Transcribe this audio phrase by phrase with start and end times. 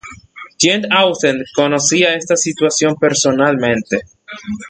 [0.59, 4.01] Jane Austen conocía esta situación personalmente.